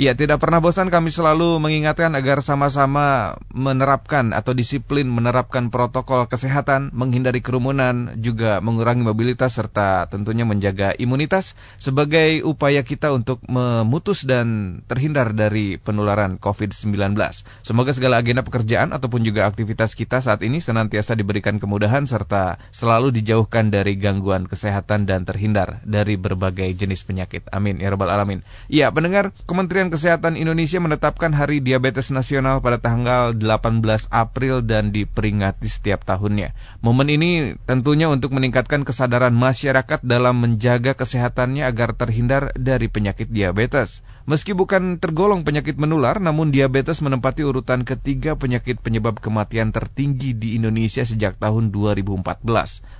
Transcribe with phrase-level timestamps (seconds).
[0.00, 6.88] Ya, tidak pernah bosan kami selalu mengingatkan agar sama-sama menerapkan atau disiplin menerapkan protokol kesehatan,
[6.96, 14.80] menghindari kerumunan, juga mengurangi mobilitas serta tentunya menjaga imunitas sebagai upaya kita untuk memutus dan
[14.88, 17.12] terhindar dari penularan COVID-19.
[17.60, 23.12] Semoga segala agenda pekerjaan ataupun juga aktivitas kita saat ini senantiasa diberikan kemudahan serta selalu
[23.20, 27.52] dijauhkan dari gangguan kesehatan dan terhindar dari berbagai jenis penyakit.
[27.52, 28.40] Amin ya rabbal alamin.
[28.72, 33.82] Ya, pendengar Kementerian Kesehatan Indonesia menetapkan Hari Diabetes Nasional pada tanggal 18
[34.14, 36.54] April dan diperingati setiap tahunnya.
[36.78, 44.06] Momen ini tentunya untuk meningkatkan kesadaran masyarakat dalam menjaga kesehatannya agar terhindar dari penyakit diabetes.
[44.28, 50.60] Meski bukan tergolong penyakit menular, namun diabetes menempati urutan ketiga penyakit penyebab kematian tertinggi di
[50.60, 52.44] Indonesia sejak tahun 2014.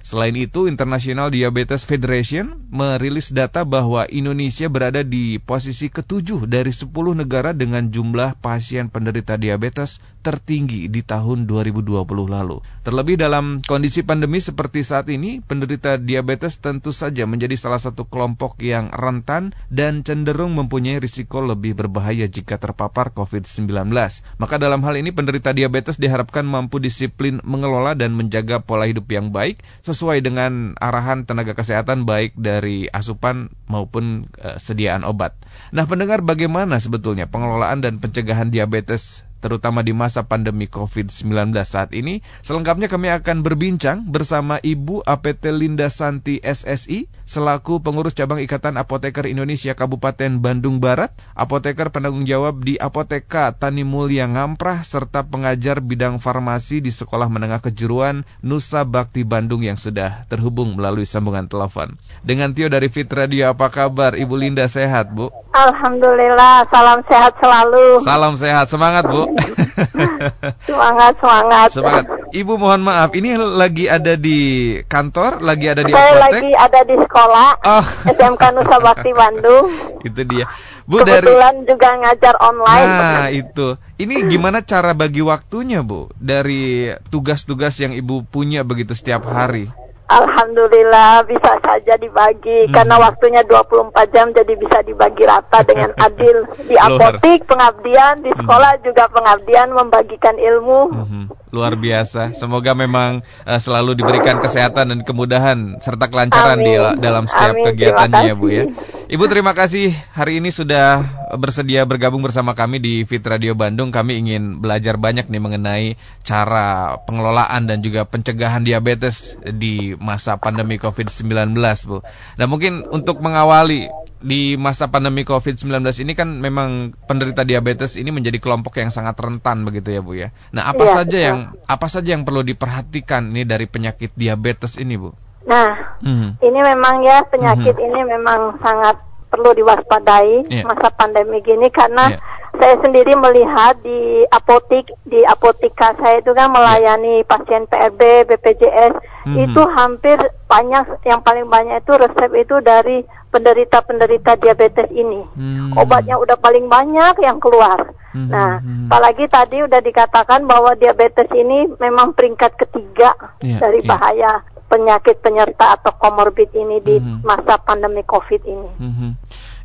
[0.00, 6.88] Selain itu, International Diabetes Federation merilis data bahwa Indonesia berada di posisi ketujuh dari 10
[7.12, 12.60] negara dengan jumlah pasien penderita diabetes tertinggi di tahun 2020 lalu.
[12.84, 18.60] Terlebih dalam kondisi pandemi seperti saat ini, penderita diabetes tentu saja menjadi salah satu kelompok
[18.60, 23.90] yang rentan dan cenderung mempunyai risiko lebih berbahaya jika terpapar COVID-19.
[24.38, 29.34] Maka dalam hal ini penderita diabetes diharapkan mampu disiplin mengelola dan menjaga pola hidup yang
[29.34, 35.34] baik sesuai dengan arahan tenaga kesehatan baik dari asupan maupun uh, sediaan obat.
[35.74, 42.20] Nah, pendengar bagaimana sebetulnya pengelolaan dan pencegahan diabetes terutama di masa pandemi COVID-19 saat ini.
[42.44, 49.24] Selengkapnya kami akan berbincang bersama Ibu APT Linda Santi SSI, selaku pengurus cabang Ikatan Apoteker
[49.26, 56.20] Indonesia Kabupaten Bandung Barat, apoteker penanggung jawab di Apoteka Tani Mulia Ngamprah, serta pengajar bidang
[56.20, 61.96] farmasi di Sekolah Menengah Kejuruan Nusa Bakti Bandung yang sudah terhubung melalui sambungan telepon.
[62.20, 64.18] Dengan Tio dari Fit Radio, apa kabar?
[64.18, 65.32] Ibu Linda sehat, Bu?
[65.50, 68.02] Alhamdulillah, salam sehat selalu.
[68.02, 69.29] Salam sehat, semangat, Bu.
[70.68, 71.68] semangat, semangat.
[71.72, 72.04] Semangat.
[72.30, 74.38] Ibu mohon maaf, ini lagi ada di
[74.86, 76.22] kantor, lagi ada di Saya apotek?
[76.22, 77.84] lagi ada di sekolah Oh.
[78.06, 79.66] SMK Nusa Bakti Bandung.
[80.08, 80.46] Itu dia.
[80.90, 82.90] Bu Kebetulan juga ngajar online.
[82.90, 83.78] Nah, itu.
[83.94, 86.10] Ini gimana cara bagi waktunya, Bu?
[86.18, 89.70] Dari tugas-tugas yang Ibu punya begitu setiap hari.
[90.10, 92.66] Alhamdulillah bisa saja dibagi.
[92.66, 92.74] Hmm.
[92.74, 96.44] karena waktunya 24 jam jadi bisa dibagi rata dengan adil.
[96.66, 98.18] Di apotik pengabdian.
[98.26, 100.80] Di sekolah juga pengabdian membagikan ilmu.
[100.90, 101.39] Mhm.
[101.50, 102.32] Luar biasa.
[102.34, 107.02] Semoga memang eh, selalu diberikan kesehatan dan kemudahan serta kelancaran di Amin.
[107.02, 107.66] dalam setiap Amin.
[107.74, 108.64] kegiatannya ya, Bu ya.
[109.10, 111.02] Ibu terima kasih hari ini sudah
[111.34, 113.90] bersedia bergabung bersama kami di Fit Radio Bandung.
[113.90, 115.86] Kami ingin belajar banyak nih mengenai
[116.22, 121.58] cara pengelolaan dan juga pencegahan diabetes di masa pandemi Covid-19,
[121.90, 121.98] Bu.
[122.38, 128.36] Nah, mungkin untuk mengawali di masa pandemi COVID-19 ini kan memang penderita diabetes ini menjadi
[128.36, 130.28] kelompok yang sangat rentan begitu ya Bu ya.
[130.52, 131.26] Nah, apa Iya, saja betul.
[131.26, 135.16] yang apa saja yang perlu diperhatikan nih dari penyakit diabetes ini, Bu?
[135.48, 136.36] Nah, Hmm.
[136.36, 139.00] ini memang ya penyakit ini memang sangat
[139.32, 140.64] perlu diwaspadai Iya.
[140.68, 142.18] masa pandemi gini karena Iya.
[142.60, 148.94] saya sendiri melihat di apotik di apotika saya itu kan melayani pasien PRB, BPJS
[149.24, 149.36] Mhm.
[149.48, 155.22] itu hampir banyak yang paling banyak itu resep itu dari penderita-penderita diabetes ini.
[155.38, 155.72] Hmm.
[155.78, 157.94] Obatnya udah paling banyak yang keluar.
[158.10, 158.90] Mhm, Nah, mhm.
[158.90, 163.88] apalagi tadi udah dikatakan bahwa diabetes ini memang peringkat ketiga Iya, dari iya.
[163.88, 164.32] bahaya
[164.66, 167.22] penyakit penyerta atau komorbid ini di Mhm.
[167.22, 168.70] masa pandemi COVID ini.
[168.78, 169.10] Mhm.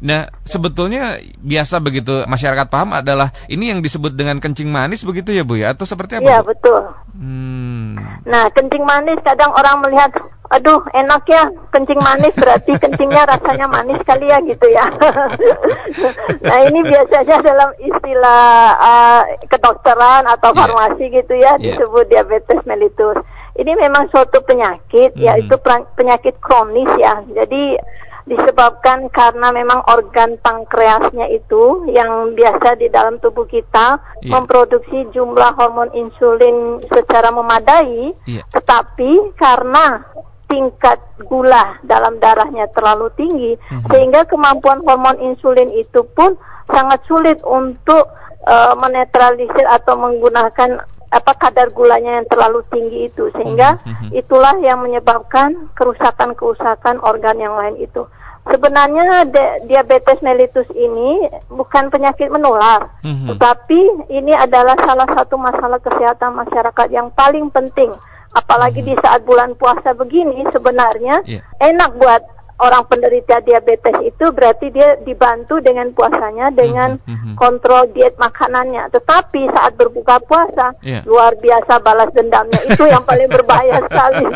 [0.05, 5.41] Nah, sebetulnya biasa begitu masyarakat paham adalah ini yang disebut dengan kencing manis begitu ya
[5.47, 6.25] Bu ya atau seperti apa?
[6.25, 6.81] Iya, betul.
[7.15, 7.95] Hmm.
[8.27, 10.11] Nah, kencing manis kadang orang melihat,
[10.45, 14.85] aduh enak ya kencing manis berarti kencingnya rasanya manis kali ya gitu ya.
[16.47, 18.45] nah ini biasanya dalam istilah
[18.77, 20.59] uh, kedokteran atau Iya.
[20.59, 21.73] farmasi gitu ya Iya.
[21.75, 23.17] disebut diabetes mellitus.
[23.55, 25.23] Ini memang suatu penyakit, Mhm.
[25.23, 27.23] yaitu pra- penyakit kronis ya.
[27.25, 27.79] Jadi
[28.25, 34.33] disebabkan karena memang organ pankreasnya itu yang biasa di dalam tubuh kita Iya.
[34.33, 38.41] memproduksi jumlah hormon insulin secara memadai, Iya.
[38.49, 40.01] tetapi karena
[40.45, 43.89] tingkat gula dalam darahnya terlalu tinggi Mhm.
[43.89, 46.37] sehingga kemampuan hormon insulin itu pun
[46.67, 48.09] sangat sulit untuk
[48.45, 50.77] eh, menetralisir atau menggunakan
[51.09, 54.09] apa kadar gulanya yang terlalu tinggi itu sehingga Mhm, mhm.
[54.13, 58.05] itulah yang menyebabkan kerusakan-kerusakan organ yang lain itu.
[58.45, 63.33] Sebenarnya de- diabetes mellitus ini bukan penyakit menular, Mhm.
[63.33, 63.81] tetapi
[64.13, 67.89] ini adalah salah satu masalah kesehatan masyarakat yang paling penting.
[68.35, 68.87] Apalagi Mhm.
[68.91, 71.41] di saat bulan puasa begini sebenarnya Iya.
[71.63, 72.21] enak buat
[72.55, 77.33] orang penderita diabetes itu berarti dia dibantu dengan puasanya dengan Mhm, mhm.
[77.35, 78.87] kontrol diet makanannya.
[78.91, 81.03] Tetapi saat berbuka puasa Iya.
[81.03, 84.25] luar biasa balas dendamnya itu yang paling berbahaya sekali.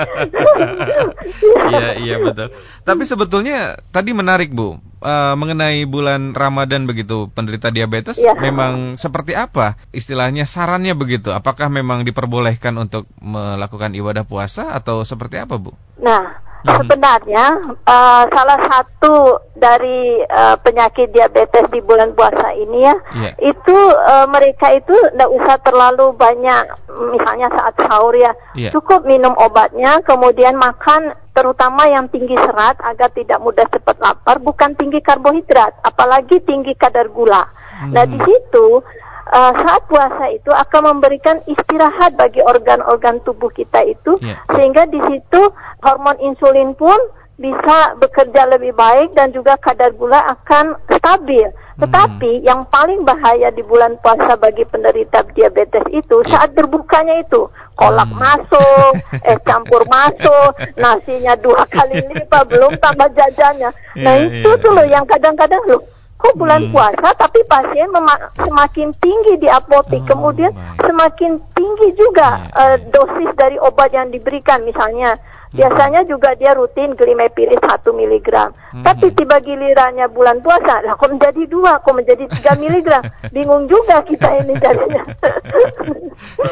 [1.70, 2.52] Iya, iya betul.
[2.84, 8.36] Tapi sebetulnya tadi menarik Bu, Eh, mengenai bulan Ramadan begitu penderita diabetes, Iya.
[8.36, 11.32] memang seperti apa istilahnya sarannya begitu?
[11.32, 15.72] Apakah memang diperbolehkan untuk melakukan ibadah puasa atau seperti apa Bu?
[16.04, 16.49] Nah.
[16.66, 17.46] Sebenarnya
[17.88, 23.32] eh, salah satu dari eh, penyakit diabetes di bulan puasa ini ya, Iya.
[23.46, 26.64] itu eh, mereka itu tidak usah terlalu banyak,
[27.12, 28.72] misalnya saat sahur ya, Iya.
[28.72, 34.76] cukup minum obatnya, kemudian makan terutama yang tinggi serat agar tidak mudah cepat lapar, bukan
[34.76, 37.48] tinggi karbohidrat, apalagi tinggi kadar gula.
[37.80, 38.12] Nah Hmm.
[38.12, 38.84] di situ
[39.30, 44.36] eh, saat puasa itu akan memberikan istirahat bagi organ-organ tubuh kita itu Iya.
[44.52, 45.42] sehingga di situ
[45.82, 46.98] hormon insulin pun
[47.40, 51.48] bisa bekerja lebih baik dan juga kadar gula akan stabil.
[51.80, 56.36] Tetapi yang paling bahaya di bulan puasa bagi penderita diabetes itu Iya.
[56.36, 57.48] saat berbukanya itu
[57.80, 58.20] kolak Hmm.
[58.20, 58.92] masuk,
[59.32, 63.72] es campur masuk, nasinya dua kali lipat, belum tambah jajannya.
[64.04, 65.00] Nah Iya, itu iya, tuh loh iya.
[65.00, 65.80] yang kadang-kadang loh
[66.20, 66.72] kok bulan Hmm.
[66.72, 70.84] puasa tapi pasien mema- semakin tinggi di apotek Oh, kemudian baik.
[70.84, 72.88] semakin tinggi juga eh, iya.
[72.88, 75.20] dosis dari obat yang diberikan misalnya
[75.50, 78.86] biasanya juga dia rutin glimepiris 1 miligram Mhm.
[78.86, 83.02] tapi tiba gilirannya bulan puasa lah kok menjadi dua kok menjadi 3 miligram
[83.34, 85.04] bingung juga kita ini jadinya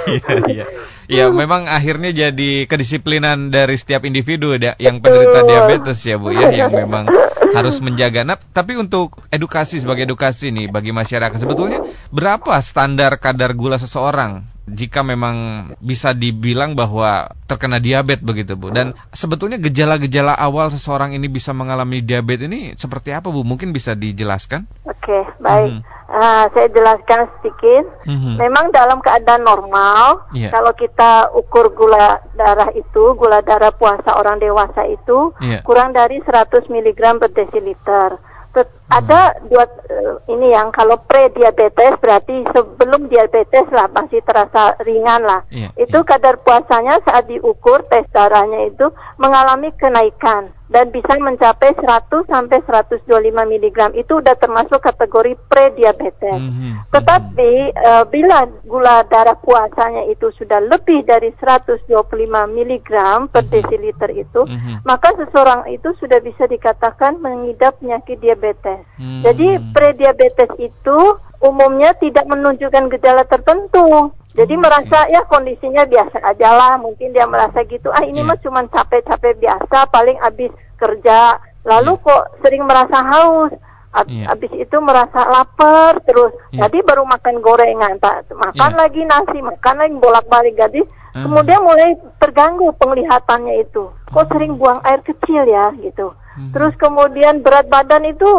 [0.07, 0.65] Iya, iya.
[1.07, 6.51] Ya, memang akhirnya jadi kedisiplinan dari setiap individu da- yang penderita diabetes ya, Bu ya,
[6.51, 7.07] yang memang
[7.51, 8.24] harus menjaga.
[8.24, 14.44] Nah, tapi untuk edukasi sebagai edukasi nih bagi masyarakat sebetulnya berapa standar kadar gula seseorang
[14.67, 15.35] jika memang
[15.79, 18.69] bisa dibilang bahwa terkena diabetes begitu, Bu.
[18.69, 23.47] Dan sebetulnya gejala-gejala awal seseorang ini bisa mengalami diabetes ini seperti apa, Bu?
[23.47, 24.67] Mungkin bisa dijelaskan?
[24.83, 25.81] oke baik Mhm.
[26.07, 28.39] Ah, saya jelaskan sedikit Mhm.
[28.39, 30.55] Memang dalam keadaan normal, Iya.
[30.55, 35.63] kalau kita ukur gula darah itu, gula darah puasa orang dewasa itu Iya.
[35.63, 38.09] kurang dari 100 mg per desiliter.
[38.55, 38.86] Tet- Hmm.
[38.87, 45.43] Ada dua eh, ini yang kalau pre-diabetes berarti sebelum diabetes lah masih terasa ringan lah.
[45.51, 46.07] Iya, itu iya.
[46.07, 48.87] kadar puasanya saat diukur tes darahnya itu
[49.19, 53.07] mengalami kenaikan dan bisa mencapai 100 sampai 125
[53.47, 53.77] mg.
[53.95, 56.39] Itu udah termasuk kategori pre-diabetes.
[56.39, 56.91] Mhm.
[56.91, 62.91] Tetapi eh, bila gula darah puasanya itu sudah lebih dari 125 mg
[63.31, 63.51] per Mhm.
[63.51, 64.83] desiliter itu, Mhm.
[64.83, 68.76] maka seseorang itu sudah bisa dikatakan mengidap penyakit diabetes.
[68.97, 69.21] Hmm.
[69.21, 70.97] Jadi prediabetes itu
[71.39, 74.09] umumnya tidak menunjukkan gejala tertentu.
[74.33, 77.89] Jadi Hmm, merasa ya kondisinya biasa aja lah, mungkin dia merasa gitu.
[77.89, 78.27] Ah ini Iya.
[78.27, 81.38] mah cuma capek-capek biasa, paling habis kerja.
[81.63, 82.03] Lalu Iya.
[82.06, 83.53] kok sering merasa haus.
[83.88, 84.29] Ab- Iya.
[84.29, 86.30] Habis itu merasa lapar terus.
[86.53, 86.69] Iya.
[86.69, 88.80] Tadi baru makan gorengan, tak makan Iya.
[88.80, 90.53] lagi nasi, makan lagi bolak-balik.
[90.53, 90.81] Jadi
[91.18, 91.25] Ah.
[91.25, 93.89] kemudian mulai terganggu penglihatannya itu.
[94.07, 96.13] Kok sering buang air kecil ya gitu.
[96.38, 96.53] Mhm.
[96.53, 98.30] Terus kemudian berat badan itu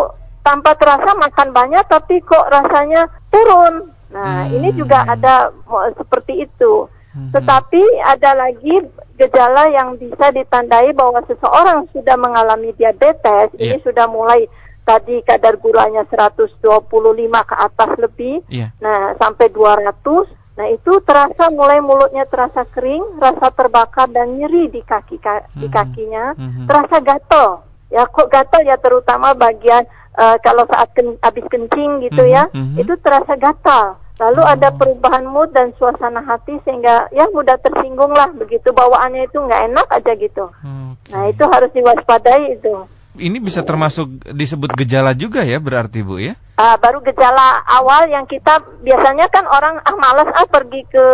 [0.48, 3.92] tanpa terasa makan banyak tapi kok rasanya turun.
[4.08, 4.56] Nah, Hmm.
[4.56, 5.52] ini juga ada
[5.92, 6.88] seperti itu.
[7.12, 7.36] Mhm.
[7.36, 8.80] Tetapi ada lagi
[9.20, 13.84] gejala yang bisa ditandai bahwa seseorang sudah mengalami diabetes, ini Iya.
[13.84, 14.48] sudah mulai
[14.88, 18.40] tadi kadar gulanya 125 ke atas lebih.
[18.48, 18.72] Iya.
[18.80, 20.24] Nah, sampai 200.
[20.56, 25.68] Nah, itu terasa mulai mulutnya terasa kering, rasa terbakar dan nyeri di kaki ka- di
[25.68, 25.74] Mhm.
[25.76, 26.64] kakinya, Mhm.
[26.64, 27.48] terasa gatel.
[27.92, 29.84] Ya, kok gatel ya terutama bagian
[30.18, 32.76] eh, kalau saat ken- habis kencing gitu Mhm, ya, mhm.
[32.76, 33.96] itu terasa gatal.
[34.18, 34.50] Lalu Oh.
[34.50, 39.62] ada perubahan mood dan suasana hati sehingga ya mudah tersinggung lah begitu bawaannya itu nggak
[39.70, 40.50] enak aja gitu.
[40.50, 41.10] Oke.
[41.14, 42.74] Nah, itu harus diwaspadai itu.
[43.14, 46.34] Ini bisa termasuk disebut gejala juga ya berarti Bu ya?
[46.58, 51.04] Ah, baru gejala awal yang kita biasanya kan orang ah malas ah pergi ke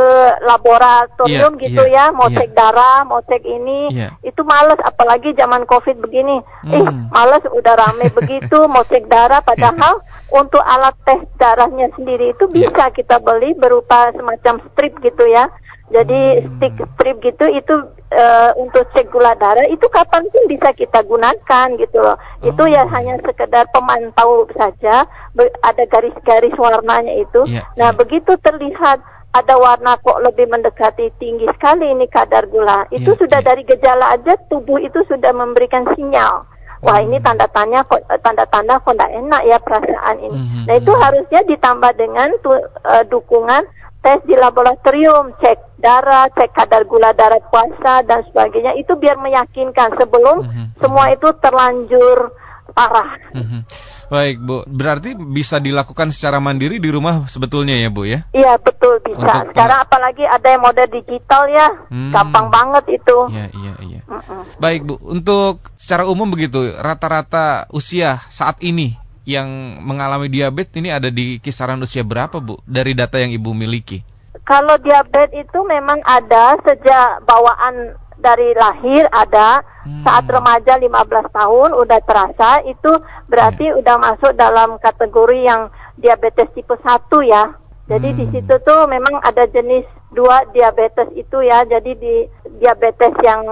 [0.41, 2.37] laboratorium Iya, gitu iya, ya mau iya.
[2.41, 4.09] cek darah mau cek ini Iya.
[4.25, 7.13] itu malas apalagi zaman covid begini ih Hmm.
[7.13, 10.01] malas udah rame begitu mau cek darah padahal
[10.33, 12.73] untuk alat tes darahnya sendiri itu Iya.
[12.73, 15.45] bisa kita beli berupa semacam strip gitu ya
[15.87, 16.57] jadi Hmm.
[16.57, 17.75] stick strip gitu itu
[18.09, 22.15] eh, untuk cek gula darah itu kapan pun bisa kita gunakan gitu loh.
[22.41, 22.91] Itu ya Oh.
[22.95, 25.03] hanya sekedar pemantau saja,
[25.61, 27.43] ada garis-garis warnanya itu.
[27.51, 27.97] Iya, nah, iya.
[27.97, 29.03] begitu terlihat
[29.35, 32.87] ada warna kok lebih mendekati tinggi sekali ini kadar gula.
[32.89, 33.49] Itu Iya, sudah iya.
[33.51, 36.47] dari gejala aja tubuh itu sudah memberikan sinyal.
[36.85, 37.25] Wah ini Hmm.
[37.25, 40.37] tanda tanya kok eh, tanda-tanda kok tidak enak ya perasaan ini.
[40.37, 41.01] Mhm, Nah itu mhm.
[41.01, 42.53] harusnya ditambah dengan tu-
[42.85, 43.65] eh, dukungan
[44.05, 49.97] tes di laboratorium, cek darah, cek kadar gula darah puasa dan sebagainya itu biar meyakinkan
[49.97, 50.77] sebelum Mhm.
[50.77, 52.29] semua itu terlanjur
[52.73, 53.21] parah.
[53.37, 53.61] Mhm.
[54.09, 58.25] Baik Bu, berarti bisa dilakukan secara mandiri di rumah sebetulnya ya Bu ya?
[58.31, 59.45] Iya betul bisa.
[59.45, 62.13] Untuk Sekarang apalagi ada yang model digital ya, Hmm.
[62.13, 63.17] gampang banget itu.
[63.33, 64.01] Iya iya iya.
[64.05, 64.61] Mm-mm.
[64.61, 71.09] Baik Bu, untuk secara umum begitu rata-rata usia saat ini yang mengalami diabetes ini ada
[71.09, 74.05] di kisaran usia berapa Bu dari data yang Ibu miliki?
[74.45, 80.01] Kalau diabetes itu memang ada sejak bawaan dari lahir ada Hmm.
[80.01, 82.89] saat remaja 15 tahun udah terasa itu
[83.29, 83.77] berarti Iya.
[83.85, 87.53] udah masuk dalam kategori yang diabetes tipe 1 ya.
[87.85, 88.33] Jadi di Hmm.
[88.33, 91.69] situ tuh memang ada jenis dua diabetes itu ya.
[91.69, 92.25] Jadi di
[92.57, 93.45] diabetes yang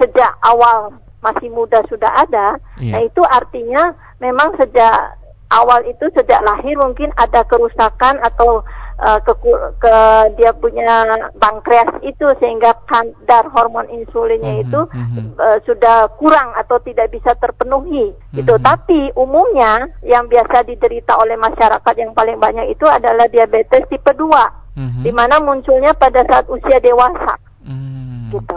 [0.00, 2.56] sejak awal masih muda sudah ada.
[2.80, 2.92] Iya.
[2.96, 3.92] Nah itu artinya
[4.24, 5.20] memang sejak
[5.52, 8.64] awal itu sejak lahir mungkin ada kerusakan atau
[8.98, 9.96] uh, keku- ke
[10.36, 11.06] dia punya
[11.38, 15.18] pankreas itu sehingga kadar hormon insulinnya Mhm, itu mhm.
[15.38, 18.54] uh, sudah kurang atau tidak bisa terpenuhi gitu.
[18.58, 18.62] Mhm.
[18.62, 24.76] Tapi umumnya yang biasa diderita oleh masyarakat yang paling banyak itu adalah diabetes tipe 2
[24.76, 25.02] Mhm.
[25.06, 27.38] di mana munculnya pada saat usia dewasa.
[27.64, 28.56] Hmm, Gitu.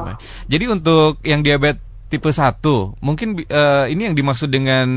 [0.50, 2.60] Jadi untuk yang diabetes tipe 1,
[3.04, 4.88] mungkin eh, ini yang dimaksud dengan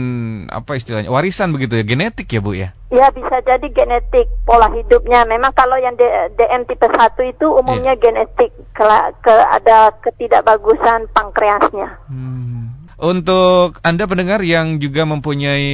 [0.46, 1.10] apa istilahnya?
[1.10, 2.70] Warisan begitu ya, genetik ya, Bu ya?
[2.90, 5.22] Ya bisa jadi genetik pola hidupnya.
[5.26, 8.02] Memang kalau yang D- DM tipe 1 itu umumnya Iya.
[8.02, 8.84] genetik ke,
[9.22, 11.98] ke ada ketidakbagusan pankreasnya.
[12.10, 12.79] Hmm.
[13.00, 15.72] Untuk Anda pendengar yang juga mempunyai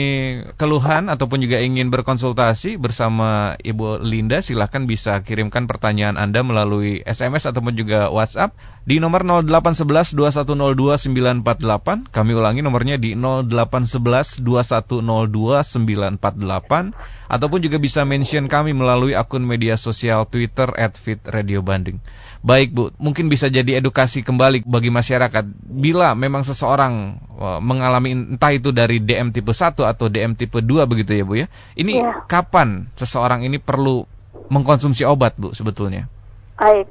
[0.55, 7.51] keluhan ataupun juga ingin berkonsultasi bersama Ibu Linda, silahkan bisa kirimkan pertanyaan Anda melalui SMS
[7.51, 8.55] ataupun juga WhatsApp
[8.87, 12.15] di nomor 0811 2102 948.
[12.15, 16.95] Kami ulangi nomornya di 0811 2102 948
[17.27, 21.99] ataupun juga bisa mention kami melalui akun media sosial Twitter @fitradiobandung.
[22.47, 28.53] Baik Bu, mungkin bisa jadi edukasi kembali bagi masyarakat bila memang seseorang eh, mengalami entah
[28.53, 31.47] itu dari DM tipe 1 atau DM tipe 2 begitu ya Bu ya.
[31.75, 32.25] Ini Iya.
[32.29, 34.05] kapan seseorang ini perlu
[34.49, 36.07] mengkonsumsi obat Bu sebetulnya?
[36.57, 36.87] Baik.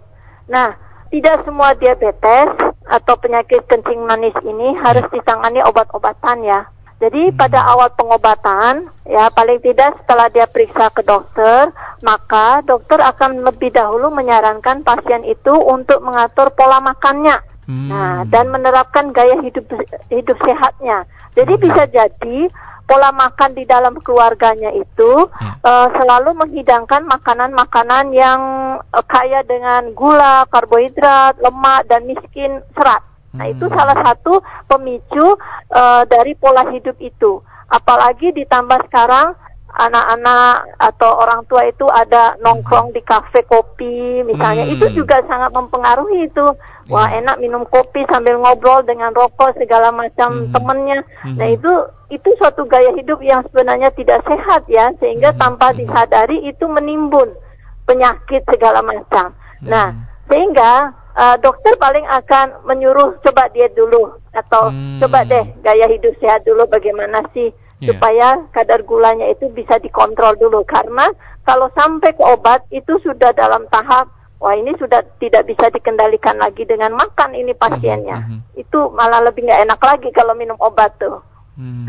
[0.45, 0.75] Nah,
[1.09, 2.49] tidak semua diabetes
[2.85, 6.67] atau penyakit kencing manis ini harus ditangani obat-obatan ya.
[6.95, 7.35] Jadi Hmm.
[7.35, 13.75] pada awal pengobatan, ya paling tidak setelah dia periksa ke dokter, maka dokter akan lebih
[13.75, 17.35] dahulu menyarankan pasien itu untuk mengatur pola makannya.
[17.65, 17.89] Hmm.
[17.89, 19.65] Nah, dan menerapkan gaya hidup
[20.09, 21.05] hidup sehatnya.
[21.33, 21.63] Jadi Hmm.
[21.65, 22.37] bisa jadi
[22.85, 25.57] pola makan di dalam keluarganya itu Ya.
[25.65, 28.41] eh, selalu menghidangkan makanan-makanan yang
[28.77, 33.01] eh, kaya dengan gula, karbohidrat, lemak dan miskin serat.
[33.33, 33.75] Nah, itu Hmm.
[33.75, 35.35] salah satu pemicu
[35.73, 37.41] eh, dari pola hidup itu.
[37.65, 39.33] Apalagi ditambah sekarang
[39.75, 44.73] anak-anak atau orang tua itu ada nongkrong di kafe kopi misalnya Hmm.
[44.73, 46.45] itu juga sangat mempengaruhi itu
[46.87, 47.19] wah Iya.
[47.21, 50.51] enak minum kopi sambil ngobrol dengan rokok segala macam Mhm.
[50.55, 51.35] temennya Mhm.
[51.35, 51.71] nah itu
[52.07, 55.39] itu suatu gaya hidup yang sebenarnya tidak sehat ya sehingga Mhm.
[55.39, 55.77] tanpa Mhm.
[55.83, 57.35] disadari itu menimbun
[57.83, 60.01] penyakit segala macam nah Mhm.
[60.29, 60.71] sehingga
[61.15, 64.99] uh, dokter paling akan menyuruh coba diet dulu atau Hmm.
[64.99, 67.55] coba deh gaya hidup sehat dulu bagaimana sih
[67.85, 67.89] Iya.
[67.93, 70.65] supaya kadar gulanya itu bisa dikontrol dulu.
[70.65, 71.13] Karena
[71.45, 74.09] kalau sampai ke obat itu sudah dalam tahap
[74.41, 78.17] wah ini sudah tidak bisa dikendalikan lagi dengan makan ini pasiennya.
[78.25, 81.21] Mhm, itu malah lebih nggak enak lagi kalau minum obat tuh
[81.55, 81.87] Hmm.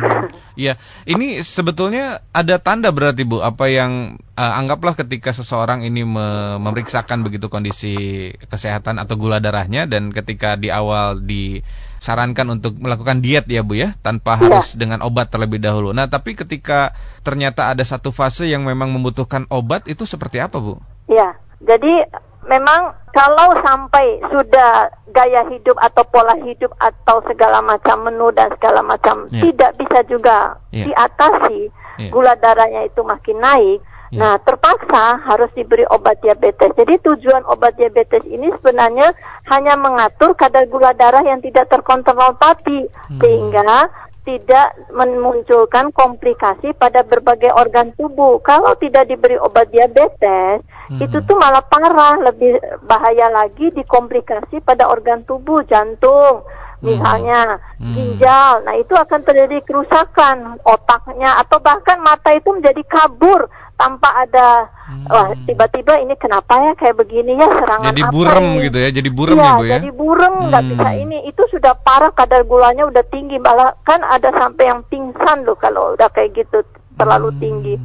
[0.54, 0.78] Iya,
[1.11, 7.26] ini sebetulnya ada tanda berarti Bu, apa yang eh, anggaplah ketika seseorang ini me- memeriksakan
[7.26, 13.66] begitu kondisi kesehatan atau gula darahnya dan ketika di awal disarankan untuk melakukan diet ya
[13.66, 14.62] Bu ya, tanpa Iya.
[14.62, 15.90] harus dengan obat terlebih dahulu.
[15.90, 16.94] Nah, tapi ketika
[17.26, 20.78] ternyata ada satu fase yang memang membutuhkan obat itu seperti apa Bu?
[21.11, 22.06] Ya, jadi
[22.47, 28.83] memang kalau sampai sudah gaya hidup atau pola hidup atau segala macam menu dan segala
[28.83, 29.43] macam Ya.
[29.50, 30.37] tidak bisa juga
[30.71, 30.87] Ya.
[30.91, 32.11] diatasi, Ya.
[32.11, 33.81] gula darahnya itu makin naik.
[34.15, 34.23] Ya.
[34.23, 36.71] Nah, terpaksa harus diberi obat diabetes.
[36.79, 39.11] Jadi tujuan obat diabetes ini sebenarnya
[39.50, 43.19] hanya mengatur kadar gula darah yang tidak terkontrol tadi, Hmm.
[43.19, 43.91] sehingga
[44.26, 48.42] tidak memunculkan komplikasi pada berbagai organ tubuh.
[48.42, 51.06] Kalau tidak diberi obat diabetes, Mhm.
[51.06, 56.42] itu tuh malah parah, lebih bahaya lagi di komplikasi pada organ tubuh, jantung,
[56.83, 57.95] misalnya Mhm.
[57.95, 58.52] ginjal.
[58.66, 65.02] Nah, itu akan terjadi kerusakan otaknya atau bahkan mata itu menjadi kabur tanpa ada Hmm.
[65.11, 68.64] wah tiba-tiba ini kenapa ya kayak begini ya serangan Jadi apa burem ini?
[68.71, 69.73] gitu ya, jadi burem Iya, ya Bu ya.
[69.76, 70.71] jadi burem nggak Hmm.
[70.71, 71.18] bisa ini.
[71.26, 76.06] Itu sudah parah kadar gulanya udah tinggi, bahkan ada sampai yang pingsan loh kalau udah
[76.14, 76.62] kayak gitu
[76.95, 77.40] terlalu Hmm.
[77.42, 77.76] tinggi.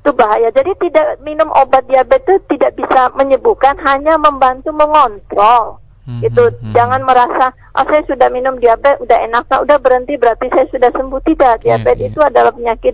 [0.00, 0.54] itu bahaya.
[0.54, 5.82] Jadi tidak minum obat diabetes tidak bisa menyembuhkan, hanya membantu mengontrol.
[6.06, 6.70] Hmm, itu hmm, hmm.
[6.70, 11.18] jangan merasa oh saya sudah minum diabetes udah enak udah berhenti berarti saya sudah sembuh
[11.26, 12.14] tidak iya, diabetes yeah, yeah.
[12.14, 12.92] itu adalah penyakit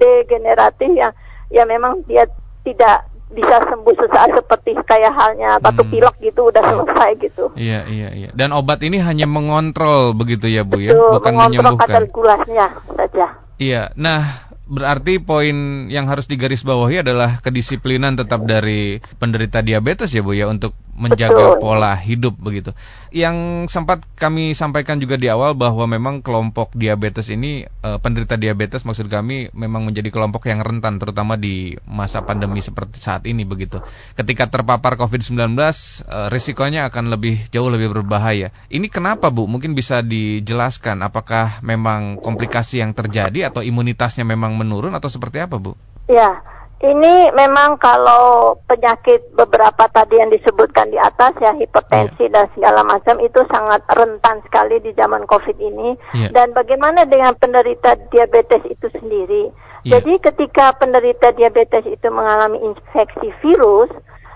[0.00, 1.12] degeneratif yang
[1.54, 2.26] ya memang dia
[2.66, 5.90] tidak bisa sembuh sesaat seperti kayak halnya batu hmm.
[5.90, 7.44] pilek gitu udah selesai gitu.
[7.58, 8.30] Iya iya iya.
[8.30, 11.82] Dan obat ini hanya mengontrol begitu ya Bu ya, Betul, ya, bukan menyembuhkan.
[11.86, 13.26] kadar gulanya saja.
[13.58, 13.82] Iya.
[13.98, 20.48] Nah, berarti poin yang harus digarisbawahi adalah kedisiplinan tetap dari penderita diabetes ya Bu ya
[20.48, 21.60] untuk menjaga Betul.
[21.60, 22.70] pola hidup begitu.
[23.10, 28.86] Yang sempat kami sampaikan juga di awal bahwa memang kelompok diabetes ini e, penderita diabetes
[28.86, 33.82] maksud kami memang menjadi kelompok yang rentan terutama di masa pandemi seperti saat ini begitu.
[34.14, 38.54] Ketika terpapar COVID-19 e, risikonya akan lebih jauh lebih berbahaya.
[38.70, 39.50] Ini kenapa Bu?
[39.50, 45.58] Mungkin bisa dijelaskan apakah memang komplikasi yang terjadi atau imunitasnya memang menurun atau seperti apa
[45.58, 45.74] Bu?
[46.06, 46.40] Ya,
[46.84, 52.32] ini memang kalau penyakit beberapa tadi yang disebutkan di atas ya hipertensi yeah.
[52.34, 55.96] dan segala macam itu sangat rentan sekali di zaman Covid ini.
[56.12, 56.34] Yeah.
[56.34, 59.48] Dan bagaimana dengan penderita diabetes itu sendiri?
[59.86, 60.00] Yeah.
[60.00, 63.88] Jadi ketika penderita diabetes itu mengalami infeksi virus,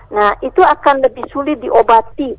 [0.09, 2.33] nah itu akan lebih sulit diobati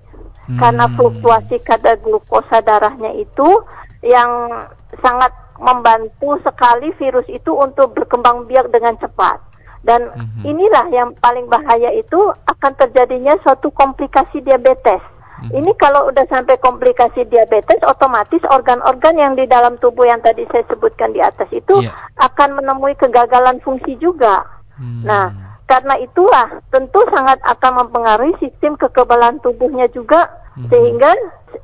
[0.50, 0.58] hmm.
[0.58, 3.62] karena fluktuasi kadar glukosa darahnya itu
[4.02, 4.50] yang
[4.98, 5.30] sangat
[5.60, 9.38] membantu sekali virus itu untuk berkembang biak dengan cepat.
[9.80, 10.42] Dan mm-hmm.
[10.44, 15.00] inilah yang paling bahaya itu akan terjadinya suatu komplikasi diabetes.
[15.00, 15.56] Mm-hmm.
[15.56, 20.64] Ini kalau udah sampai komplikasi diabetes, otomatis organ-organ yang di dalam tubuh yang tadi saya
[20.68, 21.96] sebutkan di atas itu yeah.
[22.20, 24.44] akan menemui kegagalan fungsi juga.
[24.76, 25.04] Mm-hmm.
[25.08, 25.32] Nah,
[25.64, 30.28] karena itulah tentu sangat akan mempengaruhi sistem kekebalan tubuhnya juga,
[30.60, 30.68] mm-hmm.
[30.68, 31.12] sehingga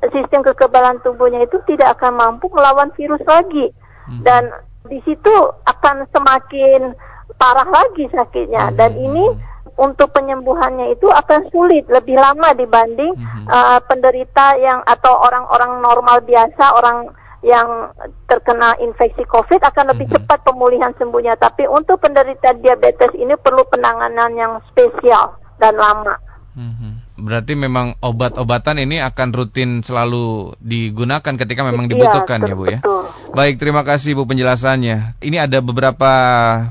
[0.09, 3.69] sistem kekebalan tubuhnya itu tidak akan mampu melawan virus lagi.
[4.07, 4.23] Mm-hmm.
[4.23, 4.43] Dan
[4.87, 5.35] di situ
[5.67, 6.95] akan semakin
[7.35, 8.75] parah lagi sakitnya hmm.
[8.79, 9.25] dan ini
[9.77, 13.45] untuk penyembuhannya itu akan sulit lebih lama dibanding hmm.
[13.45, 17.13] uh, penderita yang atau orang-orang normal biasa orang
[17.45, 17.93] yang
[18.25, 20.17] terkena infeksi COVID akan lebih hmm.
[20.17, 26.17] cepat pemulihan sembuhnya tapi untuk penderita diabetes ini perlu penanganan yang spesial dan lama.
[26.57, 26.96] Hmm.
[27.17, 32.63] Berarti memang obat-obatan ini akan rutin selalu digunakan ketika memang iya, dibutuhkan ya, ya Bu
[32.69, 32.79] ya.
[33.33, 35.17] Baik, terima kasih Bu penjelasannya.
[35.25, 36.11] Ini ada beberapa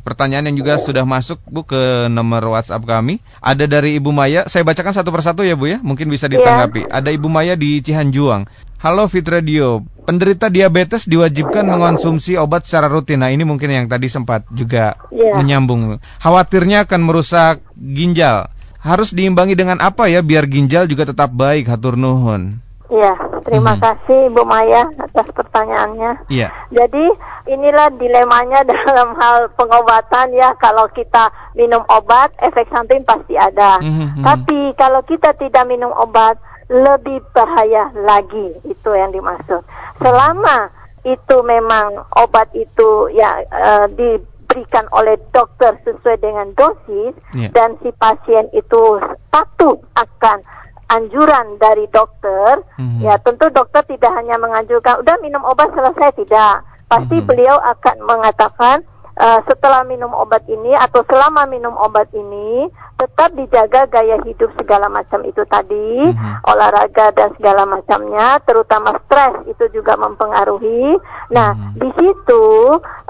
[0.06, 3.18] pertanyaan yang juga sudah masuk Bu ke nomor WhatsApp kami.
[3.42, 6.38] Ada dari Ibu Maya, saya bacakan satu persatu ya Bu ya, mungkin bisa iya.
[6.38, 6.86] ditanggapi.
[6.86, 7.02] Ya.
[7.02, 8.46] Ada Ibu Maya di Cihanjuang.
[8.76, 13.18] Halo Fit Radio, penderita diabetes diwajibkan mengonsumsi obat secara rutin.
[13.18, 15.34] Nah ini mungkin yang tadi sempat juga ya.
[15.34, 15.98] menyambung.
[16.22, 18.46] Khawatirnya akan merusak ginjal
[18.86, 22.62] harus diimbangi dengan apa ya biar ginjal juga tetap baik hatur nuhun.
[22.86, 23.82] Iya, terima hmm.
[23.82, 26.30] kasih Bu Maya atas pertanyaannya.
[26.30, 26.54] Iya.
[26.70, 27.04] Jadi
[27.50, 30.54] inilah dilemanya dalam hal pengobatan ya.
[30.62, 33.82] Kalau kita minum obat, efek samping pasti ada.
[33.82, 34.22] Hmm.
[34.22, 36.38] Tapi kalau kita tidak minum obat,
[36.70, 38.54] lebih bahaya lagi.
[38.62, 39.66] Itu yang dimaksud.
[39.98, 40.70] Selama
[41.02, 44.18] itu memang obat itu ya uh, di
[44.56, 47.52] diberikan oleh dokter sesuai dengan dosis yeah.
[47.52, 48.96] dan si pasien itu
[49.28, 50.40] patuh akan
[50.88, 53.04] anjuran dari dokter, mm-hmm.
[53.04, 57.28] ya tentu dokter tidak hanya menganjurkan udah minum obat selesai tidak, pasti mm-hmm.
[57.28, 58.76] beliau akan mengatakan
[59.18, 64.86] uh, setelah minum obat ini atau selama minum obat ini tetap dijaga gaya hidup segala
[64.86, 66.48] macam itu tadi, mm-hmm.
[66.48, 70.96] olahraga dan segala macamnya, terutama stres itu juga mempengaruhi.
[71.34, 71.82] Nah mm-hmm.
[71.82, 72.46] di situ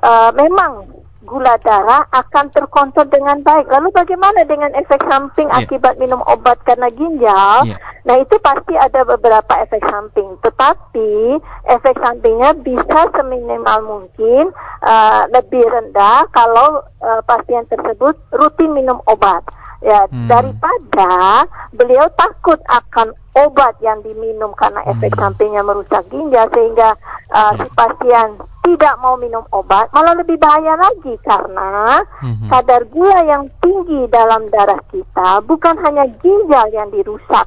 [0.00, 0.95] uh, memang
[1.26, 3.66] gula darah akan terkontrol dengan baik.
[3.66, 5.66] Lalu bagaimana dengan efek samping yeah.
[5.66, 7.66] akibat minum obat karena ginjal?
[7.66, 7.78] Yeah.
[8.06, 10.38] Nah itu pasti ada beberapa efek samping.
[10.40, 11.42] Tetapi
[11.74, 14.54] efek sampingnya bisa seminimal mungkin
[14.86, 19.42] uh, lebih rendah kalau uh, pasien tersebut rutin minum obat.
[19.84, 20.28] Ya hmm.
[20.28, 21.44] daripada
[21.76, 25.20] beliau takut akan obat yang diminum karena efek hmm.
[25.20, 26.96] sampingnya merusak ginjal sehingga
[27.32, 32.50] uh, si pasien tidak mau minum obat malah lebih bahaya lagi karena mm-hmm.
[32.50, 37.46] kadar gula yang tinggi dalam darah kita bukan hanya ginjal yang dirusak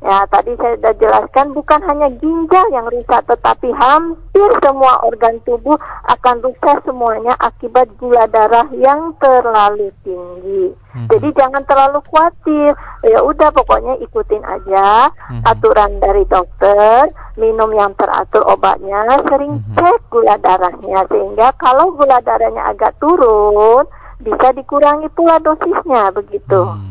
[0.00, 5.76] Ya, tadi saya sudah jelaskan bukan hanya ginjal yang rusak, tetapi hampir semua organ tubuh
[6.08, 10.72] akan rusak semuanya akibat gula darah yang terlalu tinggi.
[10.96, 11.04] Hmm.
[11.04, 12.72] Jadi jangan terlalu khawatir.
[13.04, 15.44] Ya udah pokoknya ikutin aja hmm.
[15.44, 19.76] aturan dari dokter, minum yang teratur obatnya, sering hmm.
[19.76, 23.84] cek gula darahnya sehingga kalau gula darahnya agak turun
[24.16, 26.60] bisa dikurangi pula dosisnya begitu.
[26.64, 26.90] Hmm.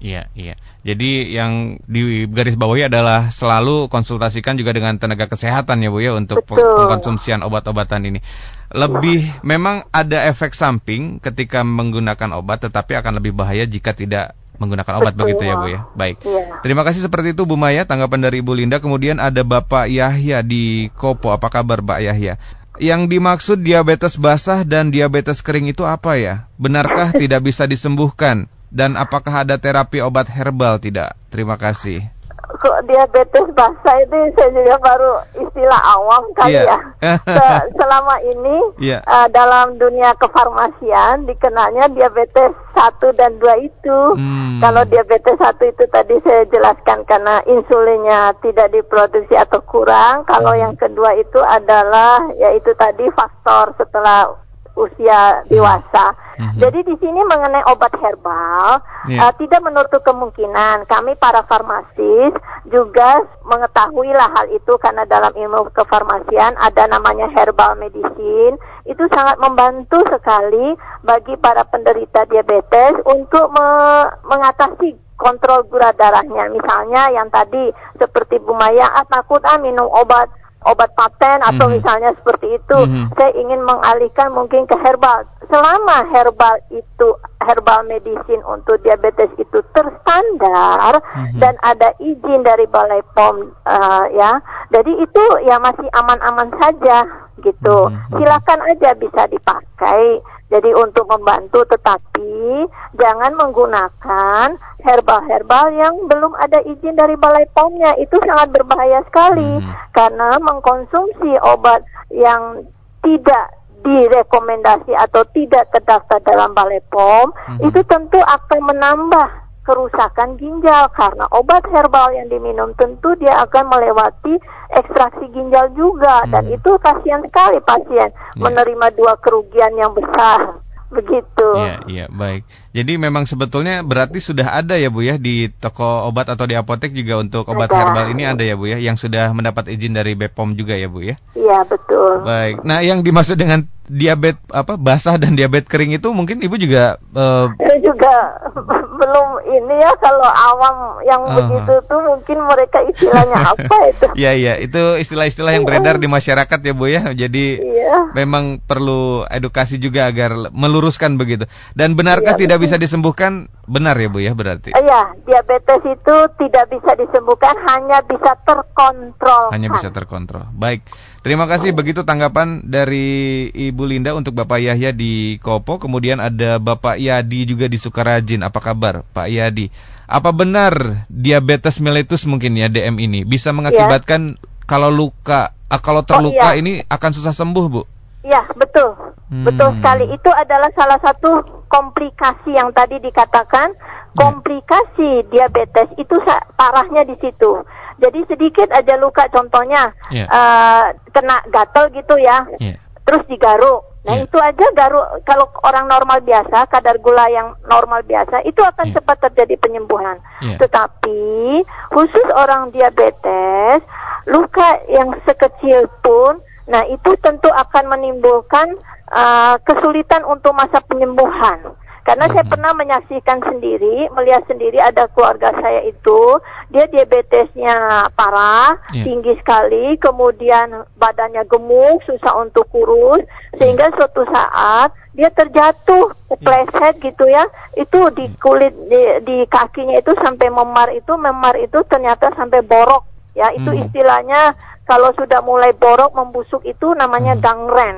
[0.00, 0.54] Iya, iya.
[0.86, 6.14] Jadi yang di garis bawahi adalah selalu konsultasikan juga dengan tenaga kesehatan ya Bu ya
[6.14, 6.62] untuk Betul.
[6.62, 8.22] pengkonsumsian obat-obatan ini.
[8.70, 15.02] Lebih memang ada efek samping ketika menggunakan obat tetapi akan lebih bahaya jika tidak menggunakan
[15.02, 15.34] obat Betul.
[15.34, 15.80] begitu ya Bu ya.
[15.98, 16.22] Baik.
[16.22, 16.62] Iya.
[16.62, 18.78] Terima kasih seperti itu Bu Maya tanggapan dari Ibu Linda.
[18.78, 21.34] Kemudian ada Bapak Yahya di Kopo.
[21.34, 22.38] Apa kabar Pak Yahya?
[22.78, 26.46] Yang dimaksud diabetes basah dan diabetes kering itu apa ya?
[26.62, 28.46] Benarkah tidak bisa disembuhkan?
[28.68, 31.14] Dan apakah ada terapi obat herbal tidak?
[31.30, 32.02] Terima kasih.
[32.46, 36.62] Kok diabetes basah itu saya juga baru istilah awam kali Iya.
[36.64, 36.78] ya.
[37.36, 39.02] Se- selama ini Iya.
[39.02, 43.98] eh, dalam dunia kefarmasian dikenalnya diabetes 1 dan 2 itu.
[44.14, 44.62] Hmm.
[44.62, 50.22] Kalau diabetes 1 itu tadi saya jelaskan karena insulinnya tidak diproduksi atau kurang.
[50.24, 50.70] Kalau Hmm.
[50.70, 54.32] yang kedua itu adalah yaitu tadi faktor setelah
[54.76, 56.12] usia dewasa.
[56.36, 56.60] Mhm.
[56.60, 58.76] Jadi di sini mengenai obat herbal
[59.08, 59.24] Iya.
[59.24, 62.36] eh, tidak menutup kemungkinan kami para farmasis
[62.66, 69.38] juga mengetahui lah hal itu karena dalam ilmu kefarmasian ada namanya herbal medicine itu sangat
[69.38, 77.72] membantu sekali bagi para penderita diabetes untuk me- mengatasi kontrol gula darahnya misalnya yang tadi
[77.96, 80.28] seperti Bu Maya ah takut ah minum obat
[80.66, 81.74] obat paten atau Mhm.
[81.78, 83.14] misalnya seperti itu Mhm.
[83.14, 85.22] saya ingin mengalihkan mungkin ke herbal.
[85.46, 91.38] Selama herbal itu herbal medicine untuk diabetes itu terstandar Mhm.
[91.38, 94.42] dan ada izin dari Balai POM eh, ya.
[94.74, 97.06] Jadi itu ya masih aman-aman saja
[97.40, 97.78] gitu.
[97.86, 98.18] Mhm.
[98.18, 100.18] Silakan aja bisa dipakai.
[100.56, 102.64] Jadi untuk membantu tetapi
[102.96, 107.92] jangan menggunakan herbal-herbal yang belum ada izin dari Balai POM-nya.
[108.00, 109.92] Itu sangat berbahaya sekali Mhm.
[109.92, 112.64] karena mengkonsumsi obat yang
[113.04, 113.52] tidak
[113.84, 117.68] direkomendasi atau tidak terdaftar dalam Balai POM Mhm.
[117.68, 119.28] itu tentu akan menambah
[119.66, 124.38] kerusakan ginjal karena obat herbal yang diminum tentu dia akan melewati
[124.72, 126.56] ekstraksi ginjal juga dan Mhm.
[126.56, 128.38] itu kasihan sekali pasien Ya.
[128.38, 131.48] menerima dua kerugian yang besar begitu.
[131.58, 132.46] Iya, iya, baik.
[132.76, 136.92] Jadi memang sebetulnya berarti sudah ada ya Bu ya di toko obat atau di apotek
[136.92, 137.76] juga untuk obat Ada.
[137.80, 141.00] herbal ini ada ya Bu ya yang sudah mendapat izin dari BPOM juga ya Bu
[141.00, 141.16] ya.
[141.32, 142.20] Iya betul.
[142.20, 142.60] Baik.
[142.68, 147.78] Nah, yang dimaksud dengan diabetes apa basah dan diabetes kering itu mungkin Ibu juga Saya
[147.78, 148.34] juga
[148.98, 151.38] belum ini ya kalau awam yang Aha.
[151.38, 154.06] begitu tuh mungkin mereka istilahnya apa itu?
[154.18, 157.14] Iya iya itu istilah-istilah yang beredar di masyarakat ya Bu ya.
[157.14, 158.10] Jadi Iya.
[158.12, 161.46] memang perlu edukasi juga agar meluruskan begitu.
[161.78, 162.65] Dan benarkah Iya, tidak betul.
[162.66, 163.46] Bisa disembuhkan?
[163.70, 164.74] Benar ya Bu ya berarti.
[164.74, 169.54] Iya, diabetes itu tidak bisa disembuhkan, hanya bisa terkontrol.
[169.54, 170.50] Hanya bisa terkontrol.
[170.54, 170.82] Baik.
[171.26, 177.02] Terima kasih begitu tanggapan dari Ibu Linda untuk Bapak Yahya di Kopo, kemudian ada Bapak
[177.02, 178.46] Yadi juga di Sukarajin.
[178.46, 179.70] Apa kabar Pak Yadi?
[180.06, 184.38] Apa benar diabetes mellitus mungkin ya DM ini bisa mengakibatkan
[184.70, 186.62] kalau luka ah, kalau terluka iya.
[186.62, 187.82] ini akan susah sembuh, Bu?
[188.26, 188.90] Iya, betul.
[189.30, 189.46] Hmm.
[189.46, 190.10] Betul sekali.
[190.10, 193.70] Itu adalah salah satu komplikasi yang tadi dikatakan.
[194.16, 196.16] Komplikasi diabetes itu
[196.56, 197.62] parahnya di situ.
[197.96, 200.26] Jadi sedikit aja luka contohnya Iya.
[200.26, 200.84] eh,
[201.14, 202.42] kena gatel gitu ya.
[202.58, 202.76] Iya.
[203.06, 203.86] terus digaruk.
[204.02, 204.26] Nah Iya.
[204.26, 208.98] itu aja garuk kalau orang normal biasa kadar gula yang normal biasa itu akan Iya.
[208.98, 210.18] cepat terjadi penyembuhan.
[210.42, 210.58] Iya.
[210.58, 211.62] Tetapi
[211.94, 213.78] khusus orang diabetes
[214.26, 218.74] luka yang sekecil pun, nah itu tentu akan menimbulkan
[219.14, 221.74] uh, kesulitan untuk masa penyembuhan.
[222.06, 222.52] Karena saya Mhm.
[222.54, 226.38] pernah menyaksikan sendiri, melihat sendiri ada keluarga saya itu,
[226.70, 229.10] dia diabetesnya parah, Iya.
[229.10, 233.26] tinggi sekali, kemudian badannya gemuk, susah untuk kurus,
[233.58, 237.42] sehingga suatu saat dia terjatuh, kepleset gitu ya,
[237.74, 243.02] itu di kulit di, di kakinya itu sampai memar itu, memar itu ternyata sampai borok,
[243.34, 243.82] ya itu Hmm.
[243.82, 244.54] istilahnya
[244.86, 247.42] kalau sudah mulai borok membusuk itu namanya Hmm.
[247.42, 247.96] gangren,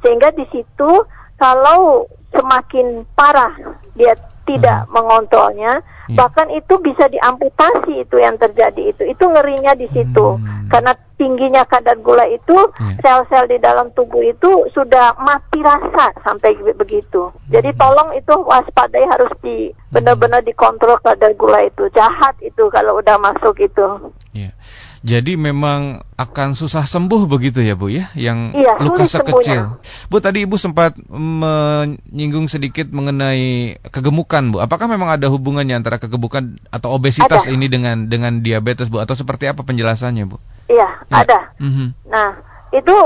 [0.00, 1.02] sehingga di situ
[1.36, 3.52] kalau semakin parah
[3.94, 6.16] dia tidak mengontrolnya, Iya.
[6.16, 9.04] bahkan itu bisa diamputasi itu yang terjadi itu.
[9.04, 10.40] Itu ngerinya di situ.
[10.40, 10.72] Hmm.
[10.72, 12.96] Karena tingginya kadar gula itu, Iya.
[13.04, 17.28] sel-sel di dalam tubuh itu sudah mati rasa sampai be- begitu.
[17.52, 17.78] Jadi Hmm.
[17.78, 21.84] tolong itu waspadai harus di benar-benar dikontrol kadar gula itu.
[21.92, 23.84] Jahat itu kalau udah masuk itu.
[24.32, 24.56] Iya.
[24.98, 29.78] Jadi memang akan susah sembuh begitu ya Bu ya, yang Iya, luka sekecil.
[30.10, 34.58] Bu tadi Ibu sempat menyinggung sedikit mengenai kegemukan Bu.
[34.58, 37.54] Apakah memang ada hubungannya antara kegemukan atau obesitas Ada.
[37.54, 40.42] ini dengan dengan diabetes Bu atau seperti apa penjelasannya Bu?
[40.66, 41.14] Iya, Ya.
[41.14, 41.54] ada.
[41.62, 41.86] Mhm.
[42.10, 42.28] Nah,
[42.74, 42.96] itu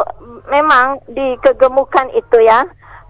[0.49, 2.65] memang di kegemukan itu ya,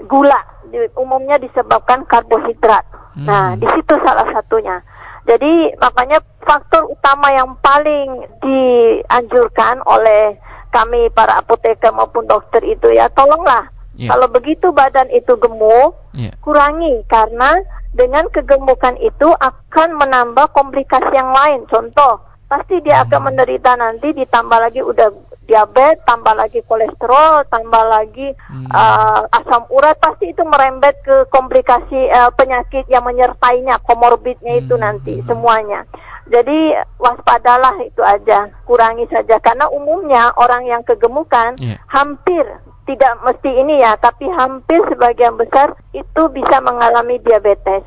[0.04, 2.84] gula di- umumnya disebabkan karbohidrat.
[3.14, 3.28] Hmm.
[3.28, 4.80] Nah, di situ salah satunya.
[5.22, 10.34] Jadi makanya faktor utama yang paling dianjurkan oleh
[10.74, 14.08] kami para apoteker maupun dokter itu ya tolonglah yeah.
[14.08, 16.32] kalau begitu badan itu gemuk yeah.
[16.40, 17.60] kurangi karena
[17.92, 21.68] dengan kegemukan itu akan menambah komplikasi yang lain.
[21.68, 23.26] Contoh, pasti dia akan hmm.
[23.28, 25.12] menderita nanti ditambah lagi udah
[25.46, 28.70] diabetes, tambah lagi kolesterol, tambah lagi hmm.
[28.70, 34.82] uh, asam urat, pasti itu merembet ke komplikasi uh, penyakit yang menyertainya, komorbidnya itu hmm.
[34.82, 35.82] nanti semuanya.
[36.30, 41.76] Jadi waspadalah itu aja, kurangi saja karena umumnya orang yang kegemukan yeah.
[41.90, 42.46] hampir
[42.86, 47.82] tidak mesti ini ya, tapi hampir sebagian besar itu bisa mengalami diabetes.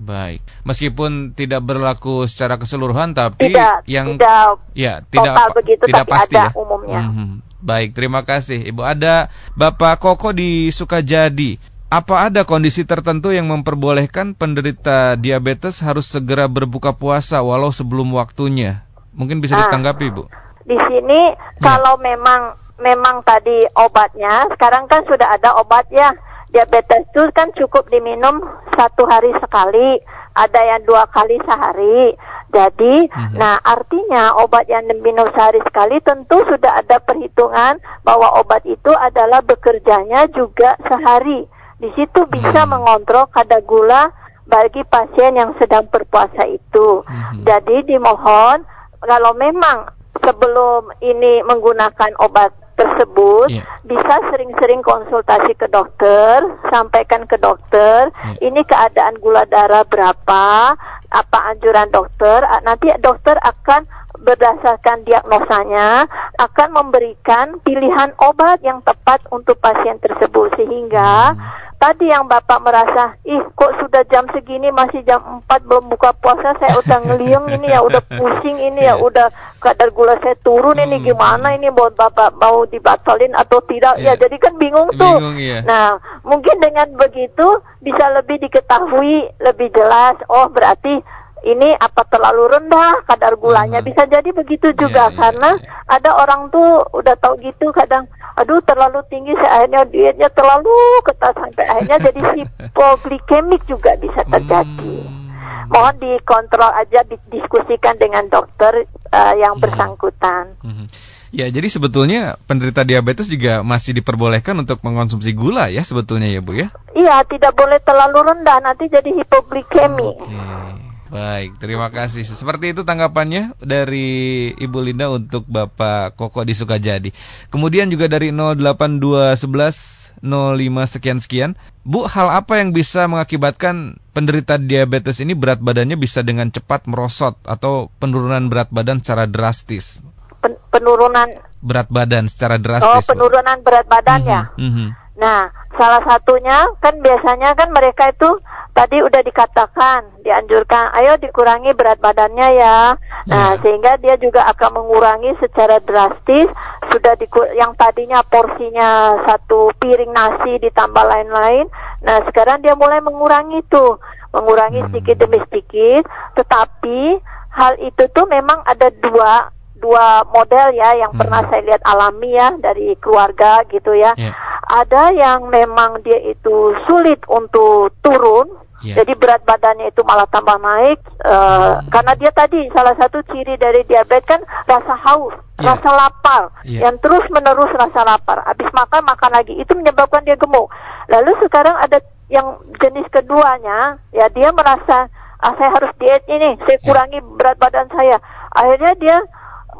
[0.00, 6.08] Baik, meskipun tidak berlaku secara keseluruhan, tapi tidak, yang tidak ya tidak total begitu, tidak
[6.08, 6.48] tapi pasti ada ya.
[6.56, 7.02] umumnya.
[7.04, 7.30] Mm -hmm.
[7.60, 8.80] Baik, terima kasih Ibu.
[8.80, 11.60] Ada Bapak Koko di Sukajadi.
[11.92, 18.88] Apa ada kondisi tertentu yang memperbolehkan penderita diabetes harus segera berbuka puasa walau sebelum waktunya?
[19.12, 20.24] Mungkin bisa nah, ditanggapi, Bu.
[20.64, 21.60] Di sini ya.
[21.60, 26.16] kalau memang memang tadi obatnya, sekarang kan sudah ada obat ya.
[26.50, 28.42] Diabetes itu kan cukup diminum
[28.74, 30.02] satu hari sekali,
[30.34, 32.18] ada yang dua kali sehari.
[32.50, 33.38] Jadi, hmm.
[33.38, 39.38] nah artinya obat yang diminum sehari sekali tentu sudah ada perhitungan bahwa obat itu adalah
[39.46, 41.46] bekerjanya juga sehari.
[41.78, 42.70] Di situ bisa hmm.
[42.74, 44.10] mengontrol kadar gula
[44.50, 47.06] bagi pasien yang sedang berpuasa itu.
[47.06, 47.46] Hmm.
[47.46, 48.66] Jadi dimohon
[49.06, 49.86] kalau memang
[50.18, 53.66] sebelum ini menggunakan obat tersebut yeah.
[53.84, 56.40] bisa sering-sering konsultasi ke dokter,
[56.72, 58.40] sampaikan ke dokter, yeah.
[58.40, 60.72] ini keadaan gula darah berapa,
[61.12, 63.84] apa anjuran dokter, nanti dokter akan
[64.20, 66.04] berdasarkan diagnosanya
[66.36, 73.16] akan memberikan pilihan obat yang tepat untuk pasien tersebut sehingga hmm tadi yang Bapak merasa,
[73.24, 77.72] ih kok sudah jam segini masih jam 4 belum buka puasa, saya udah ngeliung ini
[77.72, 79.00] ya, udah pusing ini ya, iya.
[79.00, 79.32] udah
[79.64, 81.06] kadar gula saya turun ini hmm.
[81.08, 83.98] gimana ini buat Bapak mau dibatalin atau tidak.
[84.00, 84.14] Yeah.
[84.16, 85.16] Ya jadi kan bingung tuh.
[85.18, 85.60] Bingung, iya.
[85.66, 91.02] Nah, mungkin dengan begitu bisa lebih diketahui lebih jelas, oh berarti
[91.44, 93.88] ini apa terlalu rendah kadar gulanya hmm.
[93.88, 95.94] bisa jadi begitu juga yeah, yeah, karena yeah.
[95.96, 98.04] ada orang tuh udah tahu gitu kadang
[98.36, 100.72] aduh terlalu tinggi akhirnya dietnya terlalu
[101.08, 105.72] ketat sampai akhirnya jadi hipoglikemik juga bisa terjadi hmm.
[105.72, 109.64] mohon dikontrol aja didiskusikan dengan dokter uh, yang hmm.
[109.64, 110.86] bersangkutan hmm.
[111.30, 116.58] Ya, jadi sebetulnya penderita diabetes juga masih diperbolehkan untuk mengkonsumsi gula ya sebetulnya ya Bu
[116.58, 116.74] ya?
[116.90, 120.18] Iya, tidak boleh terlalu rendah nanti jadi hipoglikemi.
[120.18, 120.90] Okay.
[121.10, 122.22] Baik, terima kasih.
[122.22, 127.10] Seperti itu tanggapannya dari Ibu Linda untuk Bapak Koko di Sukajadi.
[127.50, 131.58] Kemudian juga dari 08211 05 sekian-sekian.
[131.82, 137.40] Bu, hal apa yang bisa mengakibatkan penderita diabetes ini berat badannya bisa dengan cepat merosot
[137.42, 139.98] atau penurunan berat badan secara drastis?
[140.40, 141.28] Pen penurunan
[141.60, 142.88] berat badan secara drastis.
[142.88, 144.60] Oh, penurunan berat badan mm -hmm.
[144.60, 144.88] Mm -hmm.
[145.20, 148.40] Nah, salah satunya kan biasanya kan mereka itu
[148.72, 152.96] tadi udah dikatakan, dianjurkan, ayo dikurangi berat badannya ya.
[153.28, 153.60] Nah, yeah.
[153.60, 156.48] sehingga dia juga akan mengurangi secara drastis.
[156.88, 161.68] Sudah diku yang tadinya porsinya satu piring nasi ditambah lain-lain.
[162.00, 164.00] Nah, sekarang dia mulai mengurangi tuh,
[164.32, 164.88] mengurangi hmm.
[164.88, 166.08] sedikit demi sedikit.
[166.40, 167.20] Tetapi
[167.52, 171.20] hal itu tuh memang ada dua dua model ya yang hmm.
[171.24, 174.12] pernah saya lihat alami ya dari keluarga gitu ya.
[174.20, 174.36] Yeah.
[174.70, 178.54] Ada yang memang dia itu sulit untuk turun,
[178.86, 179.02] yeah.
[179.02, 181.90] jadi berat badannya itu malah tambah naik uh, hmm.
[181.90, 184.38] karena dia tadi salah satu ciri dari diabetes kan
[184.70, 185.74] rasa haus, yeah.
[185.74, 186.86] rasa lapar, yeah.
[186.86, 188.46] yang terus menerus rasa lapar.
[188.46, 190.70] Habis makan makan lagi itu menyebabkan dia gemuk.
[191.10, 191.98] Lalu sekarang ada
[192.30, 195.10] yang jenis keduanya, ya dia merasa
[195.42, 196.84] ah saya harus diet ini, saya ya.
[196.86, 197.30] kurangi yeah.
[197.34, 198.22] berat badan saya.
[198.54, 199.18] Akhirnya dia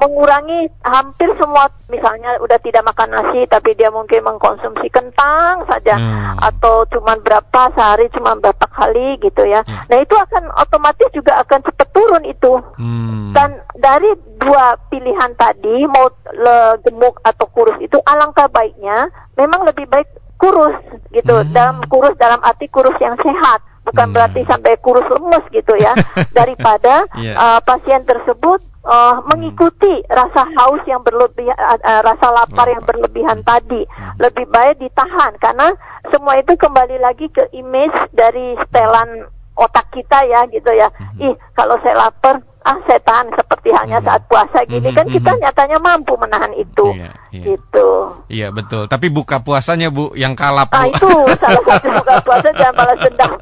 [0.00, 6.40] mengurangi hampir semua misalnya udah tidak makan nasi tapi dia mungkin mengkonsumsi kentang saja hmm.
[6.40, 9.60] atau cuma berapa sehari cuma berapa kali gitu ya.
[9.68, 9.84] Hmm.
[9.92, 12.52] Nah itu akan otomatis juga akan cepat turun itu.
[12.80, 13.36] Hmm.
[13.36, 14.10] Dan dari
[14.40, 20.08] dua pilihan tadi mau le, gemuk atau kurus itu alangkah baiknya memang lebih baik
[20.40, 20.80] kurus
[21.12, 21.44] gitu.
[21.44, 21.52] Hmm.
[21.52, 23.60] Dalam kurus dalam arti kurus yang sehat
[23.90, 24.14] bukan hmm.
[24.14, 25.92] berarti sampai kurus lemes gitu ya
[26.38, 27.36] daripada yeah.
[27.36, 33.42] uh, pasien tersebut uh, mengikuti rasa haus yang berlebihan, uh, uh, rasa lapar yang berlebihan
[33.44, 33.84] tadi.
[33.84, 34.16] Hmm.
[34.22, 35.74] Lebih baik ditahan karena
[36.08, 40.88] semua itu kembali lagi ke image dari setelan otak kita ya gitu ya.
[40.88, 41.32] Hmm.
[41.32, 44.06] Ih, kalau saya lapar, ah setan seperti halnya Mhm.
[44.06, 45.40] saat puasa gini Mhm, kan kita mhm.
[45.42, 47.44] nyatanya mampu menahan itu Iya, iya.
[47.50, 47.88] gitu
[48.30, 48.86] Iya betul.
[48.86, 50.94] Tapi buka puasanya bu yang kalap Ah bu.
[50.94, 53.32] itu salah satu buka puasa jangan balas dendam.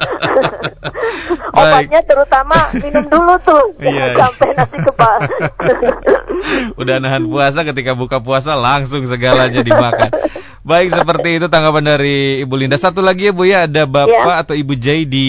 [1.52, 4.16] Obatnya terutama minum dulu tuh Iya, iya.
[4.16, 5.18] sampai nanti kebal.
[6.76, 10.08] Udah nahan puasa ketika buka puasa langsung segalanya dimakan.
[10.62, 12.76] Baik seperti itu tanggapan dari Ibu Linda.
[12.76, 14.40] Satu lagi ya Bu ya ada Bapak Ya.
[14.40, 15.26] atau Ibu Jai di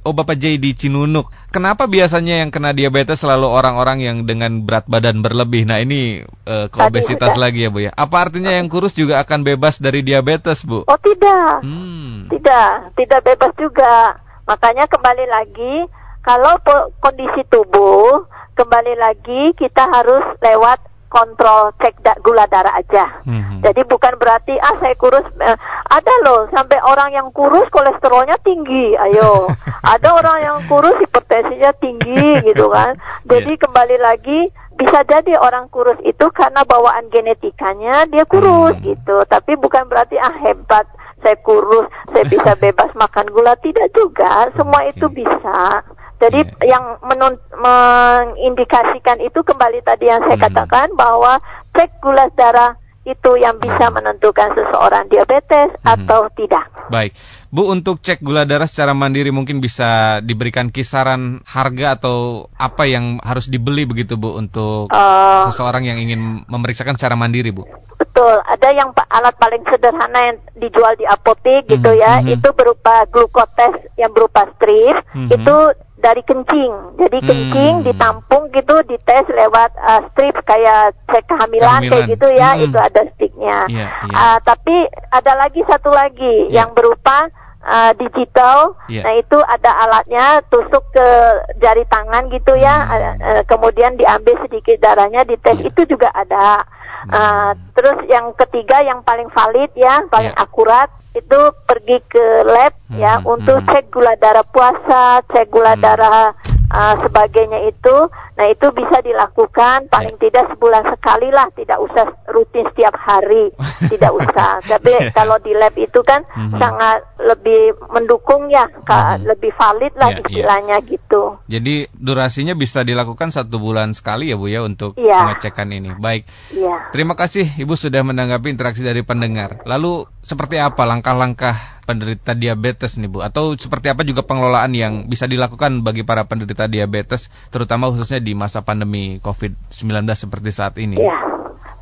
[0.00, 1.28] oh Bapak Jai di Cinunuk.
[1.50, 5.66] Kenapa biasanya yang kena diabetes selalu orang-orang yang dengan berat badan berlebih?
[5.66, 7.90] Nah ini eh, ke obesitas lagi ya Bu ya.
[7.90, 10.86] Apa artinya yang kurus juga akan bebas dari diabetes Bu?
[10.86, 12.30] Oh tidak, Hmm.
[12.30, 14.22] tidak, tidak bebas juga.
[14.46, 15.74] Makanya kembali lagi
[16.22, 16.54] kalau
[17.02, 20.78] kondisi tubuh kembali lagi kita harus lewat
[21.14, 23.22] kontrol cek da- gula darah aja.
[23.22, 23.62] Mhm.
[23.62, 25.54] Jadi bukan berarti ah saya kurus eh,
[25.88, 28.98] ada loh sampai orang yang kurus kolesterolnya tinggi.
[28.98, 29.46] Ayo.
[29.94, 32.98] ada orang yang kurus hipertensinya tinggi gitu kan.
[33.30, 33.62] Jadi Iya.
[33.62, 34.40] kembali lagi
[34.74, 38.82] bisa jadi orang kurus itu karena bawaan genetikanya dia kurus Hmm.
[38.84, 39.22] gitu.
[39.24, 40.82] Tapi bukan berarti ah hebat
[41.22, 44.50] saya kurus, saya bisa bebas makan gula tidak juga.
[44.52, 44.90] Semua Oke.
[44.92, 45.78] itu bisa.
[46.14, 46.78] Jadi Iya.
[46.78, 50.46] yang menun- mengindikasikan itu kembali tadi yang saya Hmm.
[50.46, 51.42] katakan bahwa
[51.74, 52.74] cek gula darah
[53.04, 54.00] itu yang bisa Hmm.
[54.00, 55.92] menentukan seseorang diabetes Hmm.
[55.92, 56.64] atau tidak.
[56.88, 57.12] Baik,
[57.52, 63.20] Bu untuk cek gula darah secara mandiri mungkin bisa diberikan kisaran harga atau apa yang
[63.20, 67.68] harus dibeli begitu Bu untuk Eh, seseorang yang ingin memeriksakan secara mandiri Bu.
[67.94, 72.40] betul, ada yang alat paling sederhana yang dijual di apotek gitu Mhm, ya, mhm.
[72.40, 75.28] itu berupa glukotes yang berupa strip, Mhm.
[75.28, 75.56] itu
[75.94, 76.98] dari kencing.
[76.98, 77.86] Jadi kencing Hmm.
[77.86, 82.62] ditampung gitu, dites lewat uh, strip kayak cek kehamilan, kayak gitu ya, Mhm.
[82.66, 83.58] itu ada sticknya.
[83.70, 84.14] Iya, iya.
[84.14, 84.74] Ah, tapi
[85.10, 86.62] ada lagi satu lagi Iya.
[86.62, 87.30] yang berupa
[87.64, 88.76] uh, digital.
[88.92, 89.00] Iya.
[89.00, 91.08] Nah itu ada alatnya tusuk ke
[91.56, 92.76] jari tangan gitu ya.
[92.76, 92.92] Hmm.
[92.92, 95.72] Uh, uh, kemudian diambil sedikit darahnya dites Iya.
[95.72, 96.60] itu juga ada.
[97.04, 97.60] Uh, Hmm.
[97.76, 100.40] terus yang ketiga yang paling valid ya, paling Iya.
[100.40, 103.70] akurat itu pergi ke lab ya Hmm, untuk hmm.
[103.70, 105.82] cek gula darah puasa, cek gula Hmm.
[105.84, 106.32] darah
[106.72, 107.96] uh, sebagainya itu.
[108.34, 113.54] Nah itu bisa dilakukan paling tidak sebulan sekali lah, tidak usah rutin setiap hari,
[113.92, 114.58] tidak usah.
[114.58, 115.14] Tapi Iya.
[115.14, 116.58] kalau di lab itu kan Mhm.
[116.58, 119.22] sangat lebih mendukung ya, Mhm.
[119.30, 120.22] lebih valid lah Iya, iya.
[120.26, 121.22] istilahnya gitu.
[121.46, 125.30] Jadi durasinya bisa dilakukan satu bulan sekali ya Bu ya untuk Iya.
[125.30, 125.94] pengecekan ini.
[125.94, 126.90] Baik, Iya.
[126.90, 129.62] terima kasih Ibu sudah menanggapi interaksi dari pendengar.
[129.62, 133.20] Lalu seperti apa langkah-langkah penderita diabetes nih Bu?
[133.20, 138.32] Atau seperti apa juga pengelolaan yang bisa dilakukan bagi para penderita diabetes, terutama khususnya di
[138.32, 140.96] masa pandemi COVID-19 seperti saat ini?
[140.96, 141.20] Ya,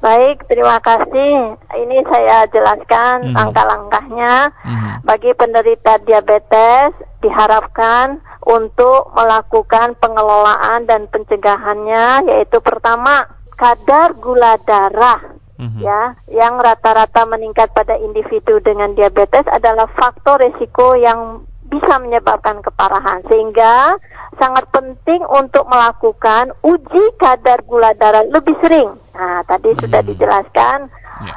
[0.03, 1.55] baik, terima kasih.
[1.71, 3.35] Ini saya jelaskan Mhm.
[3.39, 4.35] langkah-langkahnya.
[4.67, 4.91] Mhm.
[5.07, 15.79] Bagi penderita diabetes diharapkan untuk melakukan pengelolaan dan pencegahannya yaitu pertama kadar gula darah Mhm.
[15.79, 23.23] ya yang rata-rata meningkat pada individu dengan diabetes adalah faktor risiko yang bisa menyebabkan keparahan
[23.31, 23.97] sehingga
[24.37, 28.89] sangat penting untuk melakukan uji kadar gula darah lebih sering.
[29.13, 30.09] Nah, tadi sudah Hmm.
[30.09, 30.79] dijelaskan
[31.23, 31.35] Ya.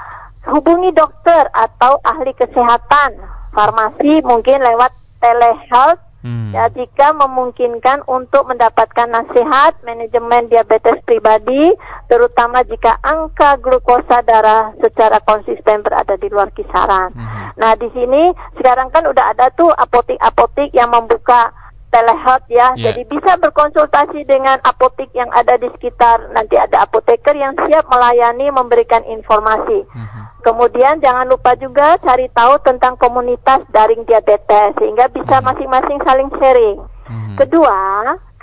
[0.47, 3.19] hubungi dokter atau ahli kesehatan,
[3.51, 6.49] farmasi mungkin lewat telehealth Hmm.
[6.49, 11.69] ya jika memungkinkan untuk mendapatkan nasihat manajemen diabetes pribadi
[12.10, 17.13] terutama jika angka glukosa darah secara konsisten berada di luar kisaran.
[17.13, 17.62] Mhm.
[17.62, 21.53] Nah, di sini sekarang kan udah ada tuh apotik-apotik yang membuka
[21.95, 22.75] telehealth ya.
[22.75, 22.91] Iya.
[22.91, 26.36] Jadi bisa berkonsultasi dengan apotik yang ada di sekitar.
[26.36, 29.88] Nanti ada apoteker yang siap melayani memberikan informasi.
[29.88, 30.21] Mhm.
[30.43, 35.45] Kemudian jangan lupa juga cari tahu tentang komunitas daring diabetes sehingga bisa Mhm.
[35.47, 36.77] masing-masing saling sharing.
[37.08, 37.36] Mhm.
[37.39, 37.79] Kedua,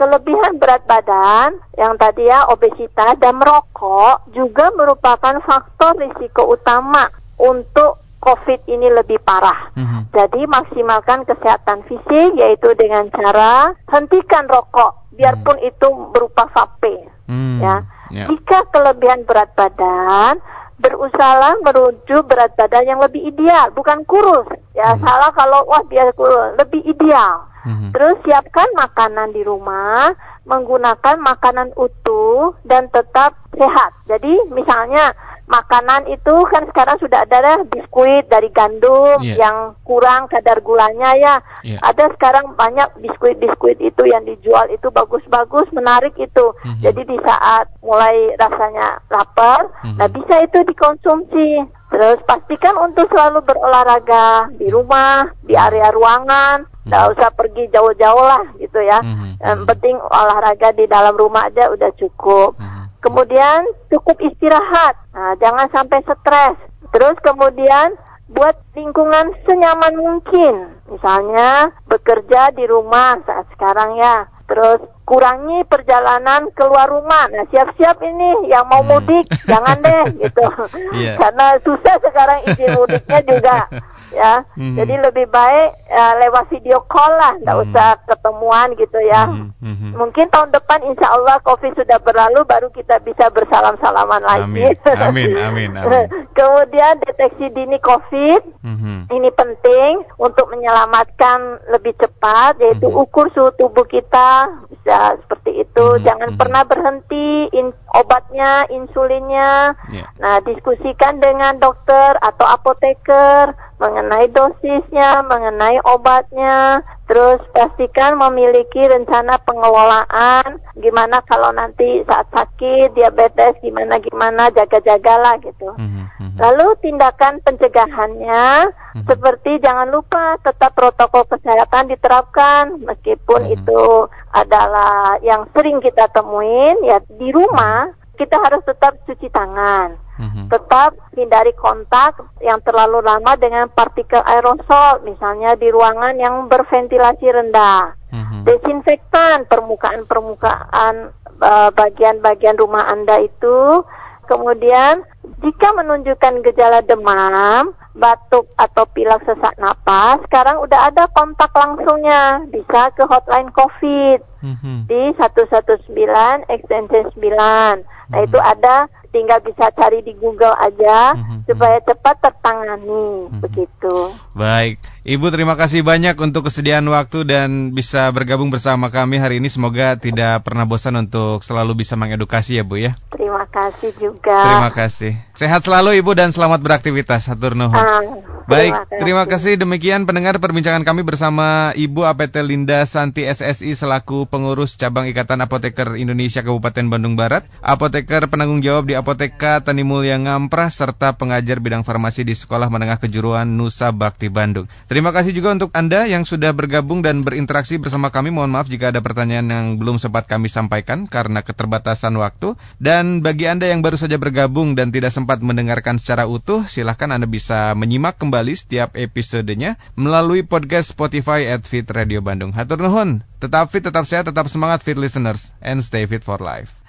[0.01, 8.01] kelebihan berat badan yang tadi ya obesitas dan merokok juga merupakan faktor risiko utama untuk
[8.23, 9.75] COVID ini lebih parah.
[9.75, 10.15] Mhm.
[10.15, 17.59] Jadi maksimalkan kesehatan fisik yaitu dengan cara hentikan rokok biarpun itu berupa vape Hmm.
[17.61, 17.77] ya.
[18.13, 18.27] Ya.
[18.29, 20.39] Jika kelebihan berat badan
[20.83, 24.51] berusaha merujuk berat badan yang lebih ideal, bukan kurus.
[24.75, 25.07] Ya, Hmm.
[25.07, 27.47] salah kalau wah dia kurus, lebih ideal.
[27.63, 27.95] Mhm.
[27.95, 30.11] Terus siapkan makanan di rumah,
[30.43, 33.95] menggunakan makanan utuh dan tetap sehat.
[34.11, 35.15] Jadi misalnya
[35.47, 39.37] makanan itu kan sekarang sudah ada dah biskuit dari gandum Iya.
[39.37, 41.35] yang kurang kadar gulanya ya.
[41.63, 41.79] Iya.
[41.83, 46.47] Ada sekarang banyak biskuit-biskuit itu yang dijual itu bagus-bagus, menarik itu.
[46.65, 46.81] Mhm.
[46.81, 49.97] Jadi di saat mulai rasanya lapar, Mhm.
[49.99, 51.49] nah bisa itu dikonsumsi.
[51.93, 58.43] Terus pastikan untuk selalu berolahraga di rumah, di area ruangan, nggak usah pergi jauh-jauh lah
[58.57, 59.05] gitu ya.
[59.05, 59.69] Mhm, Yang mhm.
[59.69, 62.57] penting olahraga di dalam rumah aja udah cukup.
[62.57, 62.82] Mhm.
[63.03, 66.57] Kemudian cukup istirahat, nah, jangan sampai stres.
[66.95, 67.99] Terus kemudian
[68.31, 70.71] buat lingkungan senyaman mungkin.
[70.87, 74.31] Misalnya bekerja di rumah saat sekarang ya.
[74.47, 77.27] Terus kurangi perjalanan keluar rumah.
[77.29, 78.91] Nah siap-siap ini yang mau Hmm.
[78.93, 80.47] mudik jangan deh gitu.
[80.95, 81.19] Iya.
[81.19, 83.57] Karena susah sekarang izin mudiknya juga
[84.15, 84.45] ya.
[84.55, 84.77] Mhm.
[84.77, 87.65] Jadi lebih baik eh, lewat video call lah, nggak Hmm.
[87.67, 89.23] usah ketemuan gitu ya.
[89.27, 89.89] Mhm, mhm.
[89.95, 94.45] Mungkin tahun depan insya Allah COVID sudah berlalu baru kita bisa bersalam-salaman lagi.
[94.45, 96.07] Amin, amin, amin, amin.
[96.39, 99.11] Kemudian deteksi dini COVID Mhm.
[99.11, 101.39] ini penting untuk menyelamatkan
[101.69, 102.97] lebih cepat yaitu Mhm.
[102.99, 105.87] ukur suhu tubuh kita bisa seperti itu.
[105.99, 106.39] Mhm, Jangan mhm.
[106.39, 109.77] pernah berhenti in- obatnya, insulinnya.
[109.93, 110.07] Ya.
[110.21, 116.81] Nah, diskusikan dengan dokter atau apoteker mengenai dosisnya, mengenai obatnya.
[117.13, 125.77] Terus pastikan memiliki rencana pengelolaan gimana kalau nanti saat sakit diabetes gimana gimana jaga-jagalah gitu.
[125.77, 126.39] Mhm, mhm.
[126.41, 129.05] Lalu tindakan pencegahannya Mhm.
[129.05, 133.55] seperti jangan lupa tetap protokol kesehatan diterapkan meskipun Mhm.
[133.61, 139.97] itu adalah yang sering kita temuin ya di rumah kita harus tetap cuci tangan.
[140.21, 140.53] Mhm.
[140.53, 147.97] Tetap hindari kontak yang terlalu lama dengan partikel aerosol misalnya di ruangan yang berventilasi rendah.
[148.13, 148.45] Mhm.
[148.45, 150.95] Desinfektan permukaan-permukaan
[151.43, 153.83] eh, bagian-bagian rumah Anda itu.
[154.31, 155.03] Kemudian
[155.43, 162.89] jika menunjukkan gejala demam, batuk atau pilek sesak napas, sekarang udah ada kontak langsungnya, bisa
[162.97, 164.89] ke hotline COVID Mhm.
[164.89, 167.85] di 119 extension 9.
[168.11, 168.27] Nah, Mhm.
[168.29, 168.77] itu ada
[169.13, 171.45] tinggal bisa cari di Google aja Mhm.
[171.45, 173.41] supaya cepat tertangani Mhm.
[173.45, 173.97] begitu.
[174.33, 179.51] Baik, Ibu terima kasih banyak untuk kesediaan waktu dan bisa bergabung bersama kami hari ini.
[179.51, 182.95] Semoga tidak pernah bosan untuk selalu bisa mengedukasi ya Bu ya.
[183.11, 184.39] Terima kasih juga.
[184.47, 185.19] Terima kasih.
[185.35, 187.27] Sehat selalu Ibu dan selamat beraktivitas.
[187.27, 187.75] Hatur nuhun.
[187.75, 187.99] Ah,
[188.47, 189.55] Baik, terima kasih.
[189.55, 195.95] Demikian pendengar perbincangan kami bersama Ibu APT Linda Santi SSI selaku pengurus cabang Ikatan Apoteker
[195.95, 201.87] Indonesia Kabupaten Bandung Barat, apoteker penanggung jawab di Apoteka Tani Mulya Ngamprah serta pengajar bidang
[201.87, 204.67] farmasi di Sekolah Menengah Kejuruan Nusa Bakti Bandung.
[204.93, 208.29] Terima kasih juga untuk Anda yang sudah bergabung dan berinteraksi bersama kami.
[208.29, 212.61] Mohon maaf jika ada pertanyaan yang belum sempat kami sampaikan karena keterbatasan waktu.
[212.77, 217.25] Dan bagi Anda yang baru saja bergabung dan tidak sempat mendengarkan secara utuh, silahkan Anda
[217.25, 222.53] bisa menyimak kembali setiap episodenya melalui podcast Spotify at Fit Radio Bandung.
[222.53, 226.82] Hatur nuhun, tetap fit, tetap sehat, tetap semangat fit listeners, and stay fit for life.